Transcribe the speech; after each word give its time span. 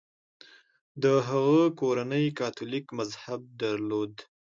د 1.03 1.05
هغه 1.27 1.61
کورنۍ 1.79 2.25
کاتولیک 2.39 2.85
مذهب 2.99 3.41
درلود. 3.61 4.13